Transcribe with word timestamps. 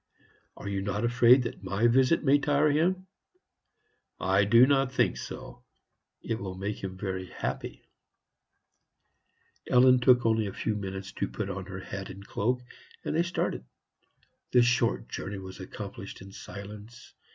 "Are 0.57 0.67
you 0.67 0.81
not 0.81 1.05
afraid 1.05 1.43
that 1.43 1.63
my 1.63 1.85
visit 1.85 2.23
may 2.23 2.39
tire 2.39 2.71
him?" 2.71 3.05
"I 4.19 4.45
do 4.45 4.65
not 4.65 4.91
think 4.91 5.15
so; 5.15 5.63
it 6.23 6.39
will 6.39 6.55
make 6.55 6.83
him 6.83 6.97
very 6.97 7.27
happy." 7.27 7.83
Ellen 9.69 9.99
only 9.99 9.99
took 9.99 10.25
a 10.25 10.53
few 10.53 10.75
minutes 10.75 11.11
to 11.11 11.27
put 11.27 11.51
on 11.51 11.67
her 11.67 11.81
hat 11.81 12.09
and 12.09 12.25
cloak, 12.25 12.61
and 13.05 13.15
they 13.15 13.21
started. 13.21 13.63
The 14.53 14.63
short 14.63 15.07
journey 15.07 15.37
was 15.37 15.59
accomplished 15.59 16.19
in 16.19 16.31
silence. 16.31 17.13